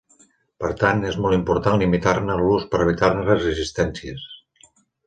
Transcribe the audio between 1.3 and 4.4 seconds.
important limitar-ne l'ús per evitar-ne resistències.